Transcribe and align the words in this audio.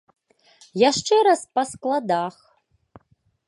Яшчэ 0.89 1.15
раз 1.29 1.41
па 1.59 1.63
складах. 1.75 2.35